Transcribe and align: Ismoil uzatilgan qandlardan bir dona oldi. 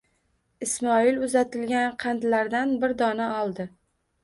Ismoil 0.65 1.19
uzatilgan 1.27 1.93
qandlardan 2.05 2.75
bir 2.87 2.99
dona 3.05 3.31
oldi. 3.45 3.71